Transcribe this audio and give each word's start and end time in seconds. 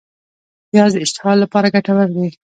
پیاز 0.71 0.91
د 0.95 0.97
اشتها 1.05 1.31
لپاره 1.43 1.71
ګټور 1.75 2.07
دی 2.15 2.27